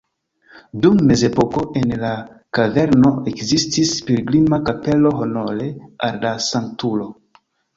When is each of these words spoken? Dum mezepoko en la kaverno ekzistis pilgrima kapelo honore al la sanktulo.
Dum 0.85 0.95
mezepoko 1.09 1.65
en 1.81 1.93
la 2.03 2.13
kaverno 2.59 3.11
ekzistis 3.33 3.93
pilgrima 4.09 4.61
kapelo 4.71 5.13
honore 5.21 5.69
al 6.09 6.19
la 6.25 6.33
sanktulo. 6.49 7.11